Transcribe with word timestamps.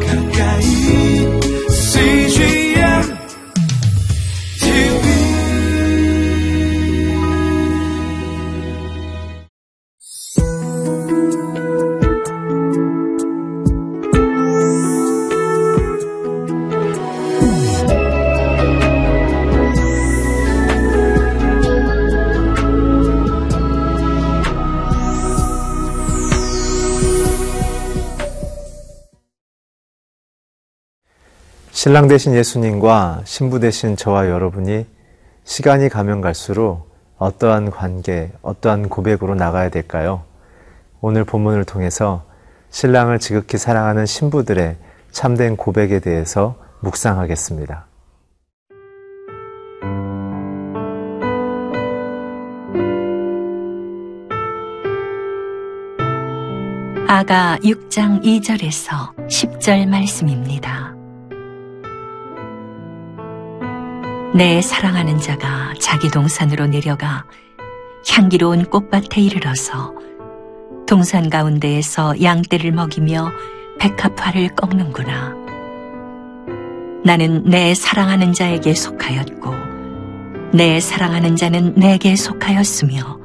가까 0.00 0.21
신랑 31.82 32.06
되신 32.06 32.36
예수님과 32.36 33.22
신부 33.24 33.58
되신 33.58 33.96
저와 33.96 34.28
여러분이 34.28 34.86
시간이 35.42 35.88
가면 35.88 36.20
갈수록 36.20 36.88
어떠한 37.18 37.72
관계, 37.72 38.30
어떠한 38.40 38.88
고백으로 38.88 39.34
나가야 39.34 39.68
될까요? 39.68 40.22
오늘 41.00 41.24
본문을 41.24 41.64
통해서 41.64 42.22
신랑을 42.70 43.18
지극히 43.18 43.58
사랑하는 43.58 44.06
신부들의 44.06 44.76
참된 45.10 45.56
고백에 45.56 45.98
대해서 45.98 46.54
묵상하겠습니다. 46.82 47.86
아가 57.08 57.58
6장 57.64 58.22
2절에서 58.22 59.16
10절 59.26 59.88
말씀입니다. 59.88 61.01
내 64.34 64.62
사랑하는 64.62 65.18
자가 65.18 65.74
자기 65.78 66.10
동산으로 66.10 66.66
내려가 66.66 67.24
향기로운 68.08 68.64
꽃밭에 68.64 69.20
이르러서 69.20 69.94
동산 70.86 71.28
가운데에서 71.28 72.22
양떼를 72.22 72.72
먹이며 72.72 73.30
백합화를 73.78 74.54
꺾는구나. 74.54 75.34
나는 77.04 77.44
내 77.44 77.74
사랑하는 77.74 78.32
자에게 78.32 78.72
속하였고 78.72 79.50
내 80.54 80.80
사랑하는 80.80 81.36
자는 81.36 81.74
내게 81.74 82.16
속하였으며 82.16 83.18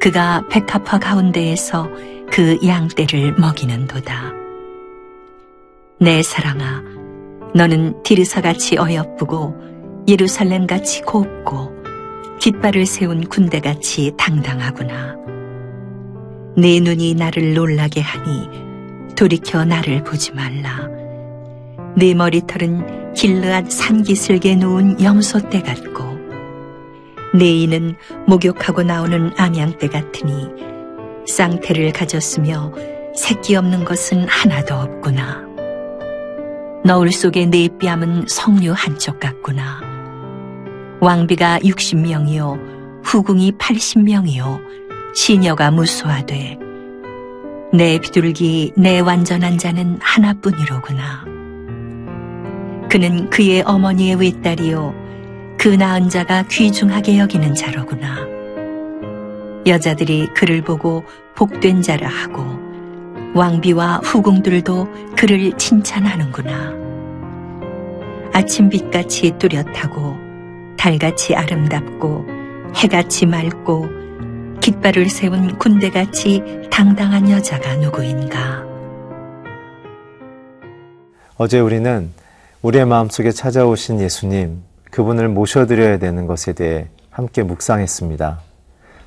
그가 0.00 0.48
백합화 0.50 0.98
가운데에서 0.98 1.88
그 2.32 2.58
양떼를 2.66 3.36
먹이는도다. 3.38 4.32
내 6.00 6.22
사랑아, 6.24 6.82
너는 7.54 8.02
디르사같이 8.02 8.78
어여쁘고 8.78 9.75
예루살렘같이 10.08 11.02
곱고 11.02 11.74
깃발을 12.38 12.86
세운 12.86 13.26
군대같이 13.26 14.12
당당하구나. 14.16 15.16
네 16.56 16.80
눈이 16.80 17.14
나를 17.14 17.54
놀라게 17.54 18.00
하니 18.00 18.48
돌이켜 19.16 19.64
나를 19.64 20.04
보지 20.04 20.32
말라. 20.32 20.88
네 21.96 22.14
머리털은 22.14 23.14
길르앗 23.14 23.70
산기슭에 23.70 24.56
놓은 24.56 25.02
염소떼 25.02 25.62
같고 25.62 26.04
네 27.34 27.62
이는 27.62 27.96
목욕하고 28.26 28.82
나오는 28.82 29.32
암양떼 29.36 29.88
같으니 29.88 30.48
쌍태를 31.26 31.92
가졌으며 31.92 32.72
새끼 33.16 33.56
없는 33.56 33.84
것은 33.84 34.28
하나도 34.28 34.74
없구나. 34.74 35.44
너울 36.84 37.10
속의 37.10 37.46
네 37.46 37.68
뺨은 37.80 38.26
석류 38.28 38.72
한쪽 38.76 39.18
같구나. 39.18 39.85
왕비가 41.00 41.58
60명이요, 41.58 43.04
후궁이 43.04 43.52
80명이요, 43.52 44.60
시녀가 45.14 45.70
무수하되, 45.70 46.58
내 47.72 47.98
비둘기, 47.98 48.72
내 48.76 49.00
완전한 49.00 49.58
자는 49.58 49.98
하나뿐이로구나. 50.00 51.24
그는 52.88 53.28
그의 53.28 53.62
어머니의 53.62 54.14
외딸이요, 54.16 54.94
그 55.58 55.68
낳은 55.68 56.08
자가 56.08 56.44
귀중하게 56.44 57.18
여기는 57.18 57.54
자로구나. 57.54 58.26
여자들이 59.66 60.28
그를 60.34 60.62
보고 60.62 61.04
복된 61.34 61.82
자라 61.82 62.08
하고, 62.08 62.42
왕비와 63.34 64.00
후궁들도 64.02 64.88
그를 65.14 65.52
칭찬하는구나. 65.52 66.72
아침빛같이 68.32 69.32
뚜렷하고 69.38 70.25
달같이 70.86 71.34
아름답고 71.34 72.26
해같이 72.76 73.26
맑고 73.26 73.88
깃발을 74.60 75.08
세운 75.08 75.58
군대같이 75.58 76.40
당당한 76.70 77.28
여자가 77.28 77.74
누구인가? 77.74 78.64
어제 81.38 81.58
우리는 81.58 82.12
우리의 82.62 82.84
마음속에 82.84 83.32
찾아오신 83.32 83.98
예수님, 83.98 84.62
그분을 84.92 85.26
모셔드려야 85.28 85.98
되는 85.98 86.28
것에 86.28 86.52
대해 86.52 86.86
함께 87.10 87.42
묵상했습니다. 87.42 88.38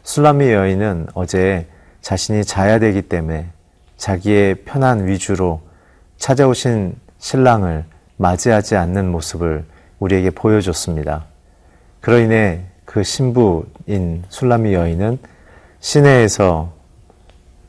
술라미 0.04 0.52
여인은 0.52 1.08
어제 1.14 1.66
자신이 2.02 2.44
자야 2.44 2.80
되기 2.80 3.04
때문에 3.04 3.48
자기의 3.96 4.66
편한 4.66 5.08
위주로 5.08 5.62
찾아오신 6.18 6.98
신랑을 7.20 7.86
맞이하지 8.18 8.76
않는 8.76 9.10
모습을 9.10 9.64
우리에게 10.00 10.32
보여줬습니다. 10.32 11.30
그로 12.02 12.20
인해 12.20 12.62
그 12.86 13.04
신부인 13.04 14.24
술라미 14.30 14.74
여인은 14.74 15.20
시내에서 15.80 16.72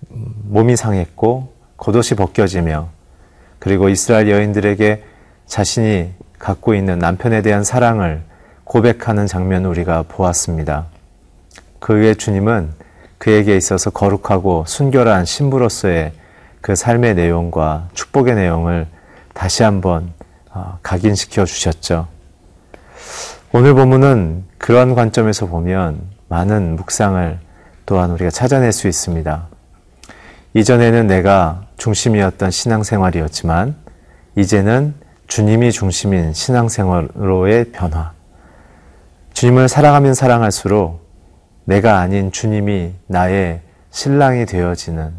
몸이 0.08 0.76
상했고 0.76 1.52
겉옷이 1.76 2.16
벗겨지며 2.16 2.88
그리고 3.58 3.88
이스라엘 3.88 4.30
여인들에게 4.30 5.04
자신이 5.46 6.12
갖고 6.38 6.74
있는 6.74 6.98
남편에 6.98 7.42
대한 7.42 7.64
사랑을 7.64 8.22
고백하는 8.64 9.26
장면을 9.26 9.68
우리가 9.70 10.04
보았습니다. 10.08 10.86
그 11.78 11.94
후에 11.94 12.14
주님은 12.14 12.70
그에게 13.18 13.56
있어서 13.56 13.90
거룩하고 13.90 14.64
순결한 14.66 15.24
신부로서의 15.24 16.12
그 16.60 16.74
삶의 16.74 17.14
내용과 17.14 17.88
축복의 17.92 18.34
내용을 18.34 18.86
다시 19.34 19.62
한번 19.62 20.12
어, 20.50 20.78
각인시켜 20.82 21.44
주셨죠. 21.44 22.08
오늘 23.52 23.74
본문은 23.74 24.44
그러한 24.58 24.94
관점에서 24.94 25.46
보면 25.46 26.00
많은 26.28 26.76
묵상을 26.76 27.36
또한 27.84 28.12
우리가 28.12 28.30
찾아낼 28.30 28.70
수 28.70 28.86
있습니다. 28.86 29.48
이전에는 30.54 31.08
내가 31.08 31.66
중심이었던 31.76 32.52
신앙생활이었지만 32.52 33.74
이제는 34.36 34.94
주님이 35.26 35.72
중심인 35.72 36.32
신앙생활로의 36.32 37.72
변화. 37.72 38.12
주님을 39.32 39.68
사랑하면 39.68 40.14
사랑할수록 40.14 41.04
내가 41.64 41.98
아닌 41.98 42.30
주님이 42.30 42.92
나의 43.08 43.62
신랑이 43.90 44.46
되어지는 44.46 45.12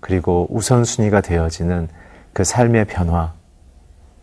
그리고 0.00 0.48
우선순위가 0.50 1.20
되어지는 1.20 1.86
그 2.32 2.42
삶의 2.42 2.86
변화. 2.86 3.34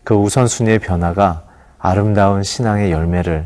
그 0.04 0.14
우선순위의 0.14 0.80
변화가 0.80 1.46
아름다운 1.80 2.44
신앙의 2.44 2.92
열매를 2.92 3.46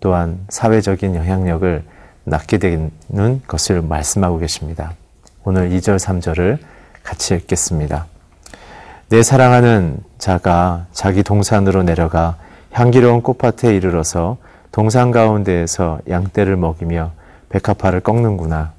또한 0.00 0.38
사회적인 0.48 1.14
영향력을 1.14 1.82
낳게 2.24 2.58
되는 2.58 2.90
것을 3.46 3.82
말씀하고 3.82 4.38
계십니다. 4.38 4.92
오늘 5.44 5.70
2절, 5.70 5.96
3절을 5.96 6.58
같이 7.02 7.34
읽겠습니다. 7.34 8.06
내 9.08 9.22
사랑하는 9.22 9.98
자가 10.18 10.86
자기 10.92 11.22
동산으로 11.22 11.84
내려가 11.84 12.36
향기로운 12.72 13.22
꽃밭에 13.22 13.74
이르러서 13.74 14.38
동산 14.72 15.12
가운데에서 15.12 16.00
양떼를 16.08 16.56
먹이며 16.56 17.12
백합화를 17.48 18.00
꺾는구나. 18.00 18.72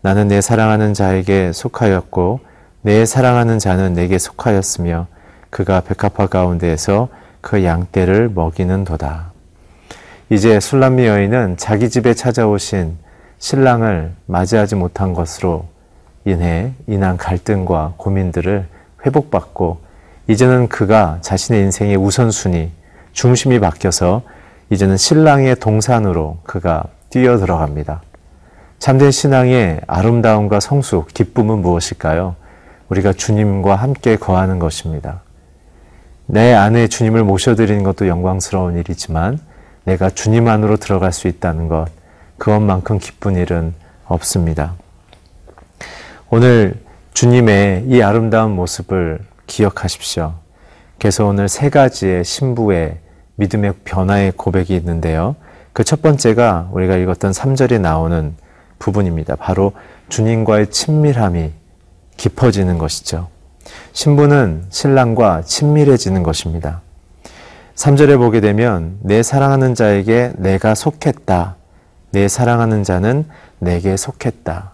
나는 0.00 0.28
내 0.28 0.40
사랑하는 0.40 0.94
자에게 0.94 1.52
속하였고 1.52 2.40
내 2.82 3.04
사랑하는 3.04 3.58
자는 3.58 3.92
내게 3.92 4.18
속하였으며 4.18 5.06
그가 5.50 5.82
백합화 5.82 6.28
가운데에서 6.28 7.08
그 7.40 7.64
양떼를 7.64 8.30
먹이는 8.30 8.84
도다. 8.84 9.32
이제 10.28 10.60
술람미 10.60 11.06
여인은 11.06 11.56
자기 11.56 11.90
집에 11.90 12.14
찾아오신 12.14 12.96
신랑을 13.38 14.12
맞이하지 14.26 14.76
못한 14.76 15.12
것으로 15.14 15.66
인해 16.24 16.72
인한 16.86 17.16
갈등과 17.16 17.94
고민들을 17.96 18.66
회복받고 19.04 19.80
이제는 20.28 20.68
그가 20.68 21.18
자신의 21.22 21.62
인생의 21.62 21.96
우선순위, 21.96 22.70
중심이 23.12 23.58
바뀌어서 23.58 24.22
이제는 24.70 24.96
신랑의 24.96 25.56
동산으로 25.56 26.38
그가 26.44 26.84
뛰어 27.08 27.38
들어갑니다. 27.38 28.02
참된 28.78 29.10
신앙의 29.10 29.80
아름다움과 29.86 30.60
성숙, 30.60 31.08
기쁨은 31.12 31.60
무엇일까요? 31.60 32.36
우리가 32.88 33.12
주님과 33.12 33.74
함께 33.74 34.16
거하는 34.16 34.58
것입니다. 34.58 35.22
내 36.32 36.54
안에 36.54 36.86
주님을 36.86 37.24
모셔드리는 37.24 37.82
것도 37.82 38.06
영광스러운 38.06 38.76
일이지만 38.76 39.40
내가 39.82 40.10
주님 40.10 40.46
안으로 40.46 40.76
들어갈 40.76 41.12
수 41.12 41.26
있다는 41.26 41.66
것, 41.66 41.86
그것만큼 42.38 43.00
기쁜 43.00 43.34
일은 43.34 43.74
없습니다. 44.04 44.74
오늘 46.28 46.74
주님의 47.14 47.86
이 47.88 48.00
아름다운 48.00 48.52
모습을 48.52 49.18
기억하십시오. 49.48 50.34
그래서 51.00 51.26
오늘 51.26 51.48
세 51.48 51.68
가지의 51.68 52.24
신부의 52.24 52.98
믿음의 53.34 53.74
변화의 53.84 54.32
고백이 54.36 54.76
있는데요. 54.76 55.34
그 55.72 55.82
첫 55.82 56.00
번째가 56.00 56.68
우리가 56.70 56.96
읽었던 56.96 57.32
3절에 57.32 57.80
나오는 57.80 58.36
부분입니다. 58.78 59.34
바로 59.34 59.72
주님과의 60.08 60.70
친밀함이 60.70 61.50
깊어지는 62.16 62.78
것이죠. 62.78 63.28
신부는 63.92 64.64
신랑과 64.70 65.42
친밀해지는 65.42 66.22
것입니다. 66.22 66.80
3절에 67.74 68.18
보게 68.18 68.40
되면 68.40 68.98
내 69.00 69.22
사랑하는 69.22 69.74
자에게 69.74 70.32
내가 70.36 70.74
속했다. 70.74 71.56
내 72.12 72.28
사랑하는 72.28 72.82
자는 72.82 73.24
내게 73.58 73.96
속했다. 73.96 74.72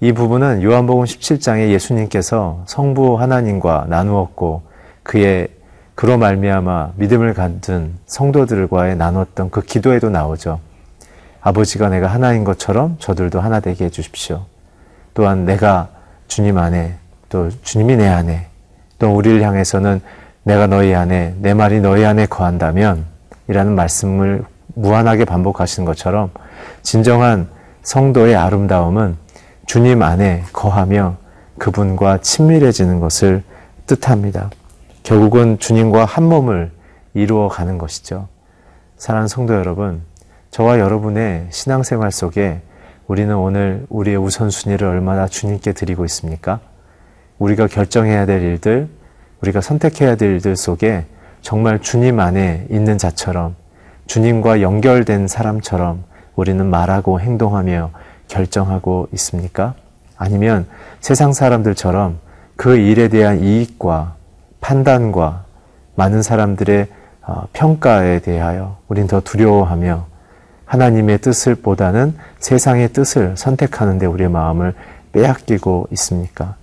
이 0.00 0.12
부분은 0.12 0.62
요한복음 0.62 1.04
17장에 1.04 1.70
예수님께서 1.70 2.64
성부 2.66 3.20
하나님과 3.20 3.86
나누었고 3.88 4.62
그의 5.02 5.48
그로 5.94 6.18
말미암아 6.18 6.92
믿음을 6.96 7.32
갖은 7.32 7.94
성도들과의 8.06 8.96
나눴던 8.96 9.50
그 9.50 9.62
기도에도 9.62 10.10
나오죠. 10.10 10.60
아버지가 11.40 11.88
내가 11.88 12.08
하나인 12.08 12.44
것처럼 12.44 12.96
저들도 12.98 13.40
하나 13.40 13.60
되게 13.60 13.86
해 13.86 13.90
주십시오. 13.90 14.44
또한 15.14 15.44
내가 15.46 15.88
주님 16.28 16.58
안에 16.58 16.98
또 17.28 17.50
주님이 17.62 17.96
내 17.96 18.08
안에 18.08 18.46
또 18.98 19.14
우리를 19.14 19.42
향해서는 19.42 20.00
내가 20.44 20.66
너희 20.66 20.94
안에 20.94 21.34
내 21.40 21.54
말이 21.54 21.80
너희 21.80 22.04
안에 22.04 22.26
거한다면 22.26 23.04
이라는 23.48 23.74
말씀을 23.74 24.44
무한하게 24.74 25.24
반복하시는 25.24 25.84
것처럼 25.84 26.30
진정한 26.82 27.48
성도의 27.82 28.36
아름다움은 28.36 29.16
주님 29.66 30.02
안에 30.02 30.44
거하며 30.52 31.16
그분과 31.58 32.18
친밀해지는 32.18 33.00
것을 33.00 33.42
뜻합니다. 33.86 34.50
결국은 35.02 35.58
주님과 35.58 36.04
한 36.04 36.24
몸을 36.24 36.70
이루어 37.14 37.48
가는 37.48 37.78
것이죠. 37.78 38.28
사랑하는 38.98 39.28
성도 39.28 39.54
여러분, 39.54 40.02
저와 40.50 40.78
여러분의 40.78 41.46
신앙생활 41.50 42.10
속에 42.10 42.60
우리는 43.06 43.34
오늘 43.36 43.86
우리의 43.88 44.16
우선순위를 44.16 44.86
얼마나 44.86 45.26
주님께 45.26 45.72
드리고 45.72 46.04
있습니까? 46.06 46.60
우리가 47.38 47.66
결정해야 47.66 48.26
될 48.26 48.42
일들, 48.42 48.88
우리가 49.42 49.60
선택해야 49.60 50.16
될 50.16 50.32
일들 50.34 50.56
속에 50.56 51.04
정말 51.42 51.80
주님 51.80 52.18
안에 52.20 52.66
있는 52.70 52.98
자처럼 52.98 53.54
주님과 54.06 54.62
연결된 54.62 55.28
사람처럼 55.28 56.04
우리는 56.34 56.64
말하고 56.66 57.20
행동하며 57.20 57.90
결정하고 58.28 59.08
있습니까? 59.12 59.74
아니면 60.16 60.66
세상 61.00 61.32
사람들처럼 61.32 62.18
그 62.56 62.76
일에 62.76 63.08
대한 63.08 63.40
이익과 63.40 64.14
판단과 64.60 65.44
많은 65.94 66.22
사람들의 66.22 66.88
어, 67.22 67.46
평가에 67.52 68.20
대하여 68.20 68.78
우린 68.88 69.06
더 69.06 69.20
두려워하며 69.20 70.06
하나님의 70.64 71.18
뜻을 71.18 71.56
보다는 71.56 72.16
세상의 72.38 72.92
뜻을 72.92 73.36
선택하는데 73.36 74.06
우리의 74.06 74.30
마음을 74.30 74.74
빼앗기고 75.12 75.88
있습니까? 75.92 76.56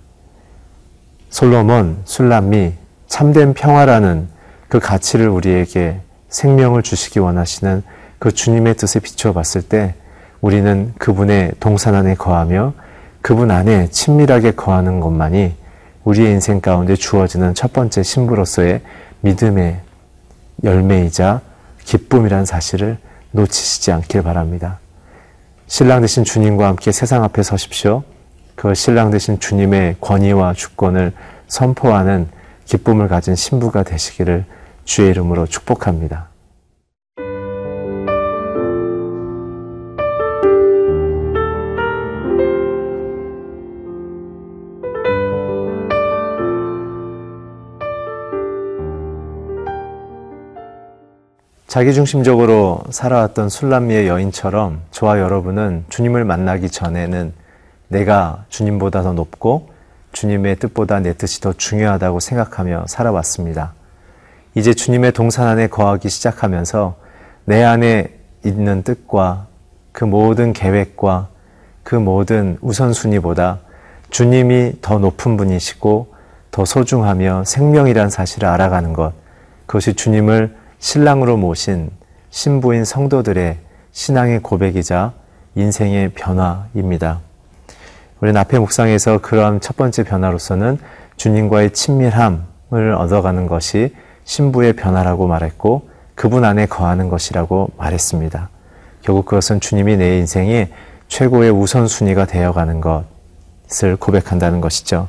솔로몬, 1.34 2.00
술람미, 2.04 2.74
참된 3.08 3.54
평화라는 3.54 4.28
그 4.68 4.78
가치를 4.78 5.28
우리에게 5.28 5.98
생명을 6.28 6.84
주시기 6.84 7.18
원하시는 7.18 7.82
그 8.20 8.30
주님의 8.30 8.76
뜻에 8.76 9.00
비추어 9.00 9.32
봤을 9.32 9.60
때 9.60 9.96
우리는 10.40 10.94
그분의 10.96 11.54
동산 11.58 11.96
안에 11.96 12.14
거하며 12.14 12.74
그분 13.20 13.50
안에 13.50 13.88
친밀하게 13.88 14.52
거하는 14.52 15.00
것만이 15.00 15.56
우리의 16.04 16.30
인생 16.30 16.60
가운데 16.60 16.94
주어지는 16.94 17.54
첫 17.54 17.72
번째 17.72 18.04
신부로서의 18.04 18.82
믿음의 19.22 19.80
열매이자 20.62 21.40
기쁨이라는 21.82 22.44
사실을 22.44 22.96
놓치시지 23.32 23.90
않길 23.90 24.22
바랍니다. 24.22 24.78
신랑 25.66 26.00
되신 26.00 26.22
주님과 26.22 26.68
함께 26.68 26.92
세상 26.92 27.24
앞에 27.24 27.42
서십시오. 27.42 28.04
그 28.54 28.74
신랑 28.74 29.10
되신 29.10 29.40
주님의 29.40 29.96
권위와 30.00 30.54
주권을 30.54 31.12
선포하는 31.48 32.28
기쁨을 32.64 33.08
가진 33.08 33.34
신부가 33.34 33.82
되시기를 33.82 34.44
주의 34.84 35.10
이름으로 35.10 35.46
축복합니다. 35.46 36.28
자기중심적으로 51.74 52.84
살아왔던 52.90 53.48
술람미의 53.48 54.06
여인처럼 54.06 54.80
저와 54.92 55.18
여러분은 55.18 55.86
주님을 55.88 56.24
만나기 56.24 56.70
전에는 56.70 57.32
내가 57.94 58.44
주님보다 58.48 59.02
더 59.02 59.12
높고 59.12 59.70
주님의 60.12 60.56
뜻보다 60.56 60.98
내 60.98 61.12
뜻이 61.12 61.40
더 61.40 61.52
중요하다고 61.52 62.18
생각하며 62.18 62.86
살아왔습니다. 62.88 63.74
이제 64.56 64.74
주님의 64.74 65.12
동산 65.12 65.46
안에 65.46 65.68
거하기 65.68 66.08
시작하면서 66.08 66.96
내 67.44 67.62
안에 67.62 68.12
있는 68.44 68.82
뜻과 68.82 69.46
그 69.92 70.04
모든 70.04 70.52
계획과 70.52 71.28
그 71.84 71.94
모든 71.94 72.58
우선순위보다 72.62 73.60
주님이 74.10 74.74
더 74.80 74.98
높은 74.98 75.36
분이시고 75.36 76.14
더 76.50 76.64
소중하며 76.64 77.44
생명이란 77.44 78.10
사실을 78.10 78.48
알아가는 78.48 78.92
것, 78.92 79.12
그것이 79.66 79.94
주님을 79.94 80.56
신랑으로 80.78 81.36
모신 81.36 81.90
신부인 82.30 82.84
성도들의 82.84 83.58
신앙의 83.92 84.40
고백이자 84.40 85.12
인생의 85.54 86.10
변화입니다. 86.10 87.20
우리는 88.24 88.40
앞에 88.40 88.58
묵상에서 88.58 89.18
그러한 89.18 89.60
첫 89.60 89.76
번째 89.76 90.02
변화로서는 90.02 90.78
주님과의 91.18 91.74
친밀함을 91.74 92.94
얻어가는 92.96 93.46
것이 93.46 93.94
신부의 94.24 94.72
변화라고 94.72 95.26
말했고 95.26 95.90
그분 96.14 96.42
안에 96.46 96.64
거하는 96.64 97.10
것이라고 97.10 97.68
말했습니다. 97.76 98.48
결국 99.02 99.26
그것은 99.26 99.60
주님이 99.60 99.98
내 99.98 100.16
인생의 100.16 100.70
최고의 101.08 101.50
우선순위가 101.50 102.24
되어가는 102.24 102.80
것을 102.80 103.96
고백한다는 103.96 104.62
것이죠. 104.62 105.08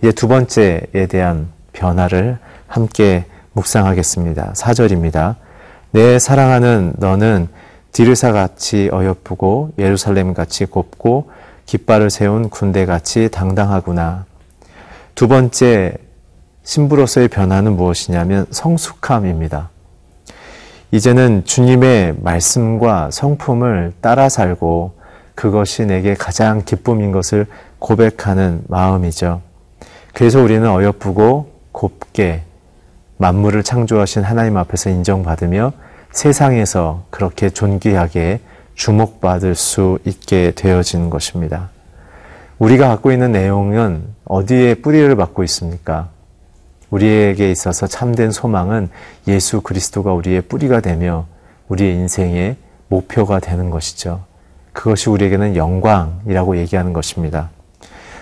이제 0.00 0.10
두 0.10 0.26
번째에 0.26 1.06
대한 1.08 1.46
변화를 1.72 2.38
함께 2.66 3.26
묵상하겠습니다. 3.52 4.54
4절입니다. 4.54 5.36
내 5.92 6.18
사랑하는 6.18 6.94
너는 6.96 7.46
디르사 7.92 8.32
같이 8.32 8.90
어여쁘고 8.92 9.74
예루살렘 9.78 10.34
같이 10.34 10.66
곱고 10.66 11.30
깃발을 11.66 12.10
세운 12.10 12.48
군대 12.48 12.86
같이 12.86 13.28
당당하구나. 13.28 14.24
두 15.14 15.28
번째 15.28 15.96
신부로서의 16.62 17.28
변화는 17.28 17.76
무엇이냐면 17.76 18.46
성숙함입니다. 18.50 19.70
이제는 20.92 21.44
주님의 21.44 22.16
말씀과 22.20 23.10
성품을 23.10 23.94
따라 24.00 24.28
살고 24.28 24.94
그것이 25.34 25.84
내게 25.84 26.14
가장 26.14 26.64
기쁨인 26.64 27.12
것을 27.12 27.46
고백하는 27.78 28.62
마음이죠. 28.68 29.42
그래서 30.14 30.40
우리는 30.40 30.66
어여쁘고 30.68 31.52
곱게 31.72 32.42
만물을 33.18 33.62
창조하신 33.62 34.22
하나님 34.22 34.56
앞에서 34.56 34.90
인정받으며 34.90 35.72
세상에서 36.12 37.04
그렇게 37.10 37.50
존귀하게 37.50 38.40
주목받을 38.76 39.54
수 39.54 39.98
있게 40.04 40.52
되어진 40.52 41.10
것입니다. 41.10 41.70
우리가 42.58 42.88
갖고 42.88 43.10
있는 43.10 43.32
내용은 43.32 44.04
어디에 44.24 44.74
뿌리를 44.74 45.14
받고 45.16 45.42
있습니까? 45.44 46.08
우리에게 46.90 47.50
있어서 47.50 47.86
참된 47.86 48.30
소망은 48.30 48.88
예수 49.26 49.60
그리스도가 49.60 50.12
우리의 50.12 50.42
뿌리가 50.42 50.80
되며 50.80 51.26
우리의 51.68 51.94
인생의 51.94 52.56
목표가 52.88 53.40
되는 53.40 53.70
것이죠. 53.70 54.24
그것이 54.72 55.10
우리에게는 55.10 55.56
영광이라고 55.56 56.58
얘기하는 56.58 56.92
것입니다. 56.92 57.50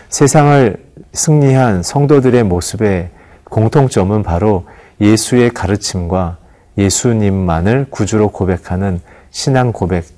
세상을 0.08 0.76
승리한 1.12 1.82
성도들의 1.82 2.44
모습의 2.44 3.10
공통점은 3.44 4.22
바로 4.22 4.66
예수의 5.00 5.50
가르침과 5.50 6.38
예수님만을 6.78 7.86
구주로 7.90 8.28
고백하는 8.28 9.00
신앙 9.30 9.72
고백 9.72 10.13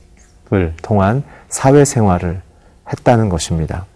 을 0.52 0.74
통한 0.80 1.24
사회생활을 1.48 2.40
했다는 2.88 3.28
것입니다. 3.28 3.86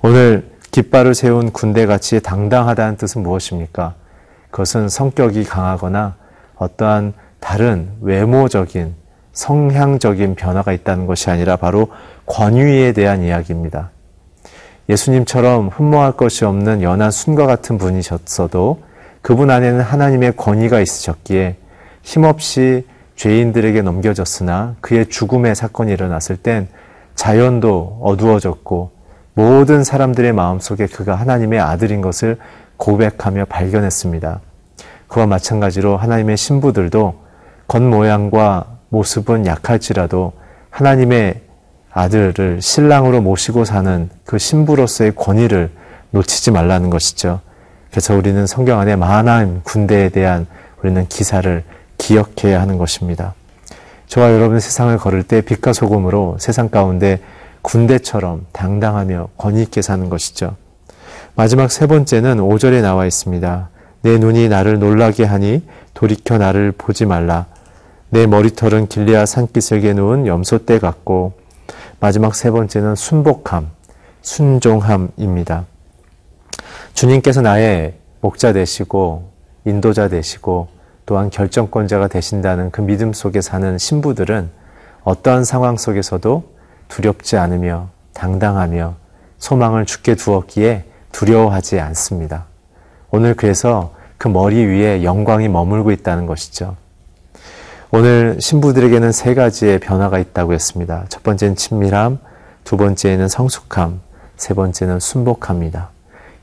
오늘 0.00 0.48
깃발을 0.70 1.14
세운 1.14 1.50
군대같이 1.50 2.20
당당하다는 2.20 2.96
뜻은 2.98 3.22
무엇입니까? 3.22 3.94
그것은 4.50 4.88
성격이 4.88 5.44
강하거나 5.44 6.14
어떠한 6.56 7.14
다른 7.40 7.90
외모적인 8.00 8.94
성향적인 9.32 10.34
변화가 10.34 10.72
있다는 10.72 11.06
것이 11.06 11.30
아니라 11.30 11.56
바로 11.56 11.88
권위에 12.26 12.92
대한 12.92 13.22
이야기입니다. 13.22 13.90
예수님처럼 14.88 15.68
흠모할 15.68 16.12
것이 16.12 16.44
없는 16.44 16.82
연한 16.82 17.10
순과 17.10 17.46
같은 17.46 17.76
분이셨어도 17.78 18.82
그분 19.20 19.50
안에는 19.50 19.80
하나님의 19.80 20.36
권위가 20.36 20.80
있으셨기에 20.80 21.56
힘없이 22.02 22.86
죄인들에게 23.18 23.82
넘겨졌으나 23.82 24.76
그의 24.80 25.06
죽음의 25.08 25.56
사건이 25.56 25.92
일어났을 25.92 26.36
땐 26.36 26.68
자연도 27.16 27.98
어두워졌고 28.00 28.92
모든 29.34 29.82
사람들의 29.82 30.32
마음속에 30.32 30.86
그가 30.86 31.16
하나님의 31.16 31.58
아들인 31.58 32.00
것을 32.00 32.38
고백하며 32.76 33.46
발견했습니다. 33.46 34.40
그와 35.08 35.26
마찬가지로 35.26 35.96
하나님의 35.96 36.36
신부들도 36.36 37.14
겉모양과 37.66 38.66
모습은 38.88 39.46
약할지라도 39.46 40.32
하나님의 40.70 41.42
아들을 41.90 42.62
신랑으로 42.62 43.20
모시고 43.20 43.64
사는 43.64 44.08
그 44.24 44.38
신부로서의 44.38 45.16
권위를 45.16 45.70
놓치지 46.12 46.52
말라는 46.52 46.88
것이죠. 46.88 47.40
그래서 47.90 48.14
우리는 48.14 48.46
성경 48.46 48.78
안에 48.78 48.94
만한 48.94 49.62
군대에 49.64 50.10
대한 50.10 50.46
우리는 50.82 51.08
기사를 51.08 51.64
기억해야 51.98 52.60
하는 52.60 52.78
것입니다. 52.78 53.34
저와 54.06 54.32
여러분 54.32 54.58
세상을 54.58 54.96
걸을 54.96 55.22
때 55.22 55.42
빛과 55.42 55.72
소금으로 55.72 56.36
세상 56.38 56.70
가운데 56.70 57.20
군대처럼 57.62 58.46
당당하며 58.52 59.28
권위 59.36 59.62
있게 59.62 59.82
사는 59.82 60.08
것이죠. 60.08 60.56
마지막 61.34 61.70
세 61.70 61.86
번째는 61.86 62.38
5절에 62.38 62.80
나와 62.80 63.04
있습니다. 63.04 63.68
내 64.02 64.18
눈이 64.18 64.48
나를 64.48 64.78
놀라게 64.78 65.24
하니 65.24 65.62
돌이켜 65.92 66.38
나를 66.38 66.72
보지 66.72 67.04
말라. 67.04 67.46
내 68.10 68.26
머리털은 68.26 68.86
길리아 68.88 69.26
산기슭에 69.26 69.92
누운 69.92 70.26
염소떼 70.26 70.78
같고 70.78 71.34
마지막 72.00 72.34
세 72.34 72.50
번째는 72.50 72.94
순복함, 72.94 73.68
순종함입니다. 74.22 75.66
주님께서 76.94 77.42
나의 77.42 77.94
목자 78.20 78.52
되시고 78.52 79.30
인도자 79.64 80.08
되시고 80.08 80.68
또한 81.08 81.30
결정권자가 81.30 82.08
되신다는 82.08 82.70
그 82.70 82.82
믿음 82.82 83.14
속에 83.14 83.40
사는 83.40 83.78
신부들은 83.78 84.50
어떠한 85.04 85.42
상황 85.42 85.78
속에서도 85.78 86.44
두렵지 86.88 87.38
않으며 87.38 87.88
당당하며 88.12 88.94
소망을 89.38 89.86
죽게 89.86 90.16
두었기에 90.16 90.84
두려워하지 91.10 91.80
않습니다. 91.80 92.44
오늘 93.10 93.32
그래서 93.32 93.94
그 94.18 94.28
머리 94.28 94.62
위에 94.62 95.02
영광이 95.02 95.48
머물고 95.48 95.92
있다는 95.92 96.26
것이죠. 96.26 96.76
오늘 97.90 98.36
신부들에게는 98.38 99.10
세 99.10 99.34
가지의 99.34 99.78
변화가 99.78 100.18
있다고 100.18 100.52
했습니다. 100.52 101.06
첫 101.08 101.22
번째는 101.22 101.56
친밀함, 101.56 102.18
두 102.64 102.76
번째는 102.76 103.28
성숙함, 103.28 104.02
세 104.36 104.52
번째는 104.52 105.00
순복합니다. 105.00 105.88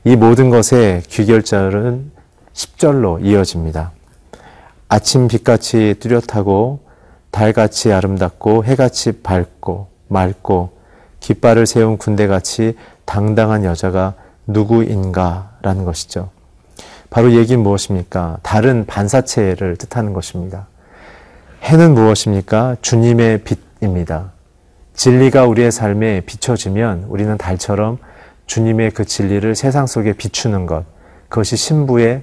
이 0.02 0.16
모든 0.16 0.50
것의 0.50 1.02
귀결절은 1.02 2.10
10절로 2.52 3.24
이어집니다. 3.24 3.92
아침 4.88 5.26
빛같이 5.28 5.96
뚜렷하고 5.98 6.80
달같이 7.30 7.92
아름답고 7.92 8.64
해같이 8.64 9.20
밝고 9.22 9.88
맑고 10.08 10.76
깃발을 11.20 11.66
세운 11.66 11.98
군대같이 11.98 12.76
당당한 13.04 13.64
여자가 13.64 14.14
누구인가라는 14.46 15.84
것이죠. 15.84 16.30
바로 17.10 17.32
얘기는 17.32 17.60
무엇입니까? 17.62 18.38
다른 18.42 18.86
반사체를 18.86 19.76
뜻하는 19.76 20.12
것입니다. 20.12 20.68
해는 21.62 21.94
무엇입니까? 21.94 22.76
주님의 22.80 23.42
빛입니다. 23.42 24.32
진리가 24.94 25.46
우리의 25.46 25.72
삶에 25.72 26.22
비춰지면 26.22 27.06
우리는 27.08 27.36
달처럼 27.36 27.98
주님의 28.46 28.92
그 28.92 29.04
진리를 29.04 29.54
세상 29.56 29.86
속에 29.86 30.12
비추는 30.12 30.66
것, 30.66 30.84
그것이 31.28 31.56
신부의 31.56 32.22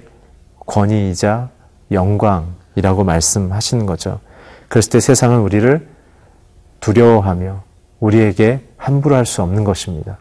권위이자 0.66 1.50
영광이라고 1.90 3.04
말씀하시는 3.04 3.86
거죠. 3.86 4.20
그랬을 4.68 4.90
때 4.90 5.00
세상은 5.00 5.40
우리를 5.40 5.86
두려워하며 6.80 7.62
우리에게 8.00 8.60
함부로 8.76 9.14
할 9.16 9.24
수 9.24 9.42
없는 9.42 9.64
것입니다. 9.64 10.18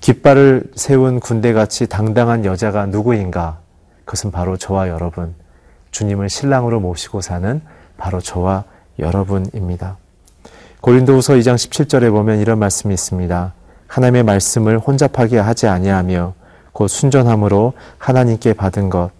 깃발을 0.00 0.72
세운 0.74 1.20
군대같이 1.20 1.86
당당한 1.86 2.44
여자가 2.44 2.86
누구인가? 2.86 3.58
그것은 4.04 4.30
바로 4.30 4.56
저와 4.56 4.88
여러분, 4.88 5.34
주님을 5.90 6.28
신랑으로 6.28 6.80
모시고 6.80 7.20
사는 7.20 7.60
바로 7.96 8.20
저와 8.20 8.64
여러분입니다. 8.98 9.96
고린도후서 10.80 11.34
2장 11.34 11.54
17절에 11.56 12.10
보면 12.10 12.38
이런 12.38 12.58
말씀이 12.58 12.94
있습니다. 12.94 13.52
하나님의 13.88 14.22
말씀을 14.22 14.78
혼잡하게 14.78 15.38
하지 15.38 15.66
아니하며 15.66 16.34
곧 16.72 16.88
순전함으로 16.88 17.72
하나님께 17.98 18.52
받은 18.52 18.88
것 18.90 19.10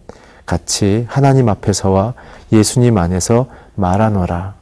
같이 0.48 1.04
하나님 1.10 1.50
앞에서와 1.50 2.14
예수님 2.52 2.96
안에서 2.96 3.48
말하노라. 3.74 4.54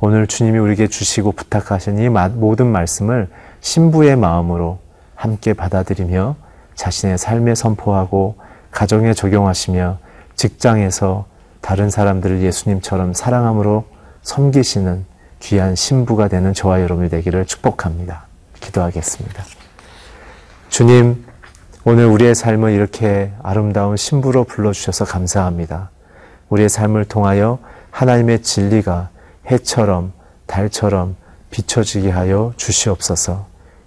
오늘 0.00 0.26
주님이 0.26 0.58
우리에게 0.58 0.88
주시고 0.88 1.32
부탁하신 1.32 1.98
이 2.00 2.08
모든 2.08 2.66
말씀을 2.66 3.28
신부의 3.60 4.16
마음으로 4.16 4.80
함께 5.14 5.52
받아들이며 5.52 6.34
자신의 6.74 7.16
삶에 7.16 7.54
선포하고 7.54 8.38
가정에 8.72 9.14
적용하시며 9.14 9.98
직장에서 10.34 11.26
다른 11.60 11.90
사람들을 11.90 12.42
예수님처럼 12.42 13.12
사랑함으로 13.14 13.84
섬기시는 14.22 15.04
귀한 15.38 15.76
신부가 15.76 16.26
되는 16.26 16.52
저와 16.52 16.82
여러분이 16.82 17.08
되기를 17.08 17.46
축복합니다. 17.46 18.26
기도하겠습니다. 18.58 19.44
주님, 20.70 21.24
오늘 21.82 22.04
우리의 22.06 22.34
삶을 22.34 22.72
이렇게 22.72 23.32
아름다운 23.42 23.96
신부로 23.96 24.44
불러주셔서 24.44 25.06
감사합니다. 25.06 25.90
우리의 26.50 26.68
삶을 26.68 27.06
통하여 27.06 27.58
하나님의 27.90 28.42
진리가 28.42 29.08
해처럼 29.50 30.12
달처럼 30.46 31.16
비춰지게 31.50 32.10
하여 32.10 32.52
주시옵소서 32.56 33.46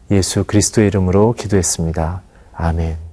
예수 0.09 0.43
그리스도의 0.43 0.87
이름으로 0.87 1.33
기도했습니다. 1.33 2.21
아멘. 2.53 3.12